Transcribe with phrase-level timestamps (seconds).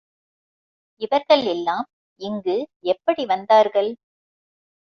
[1.01, 1.85] இவர்கள் எல்லாம்
[2.21, 2.57] இங்கு
[2.85, 3.91] எப்படி வந்தார்கள்?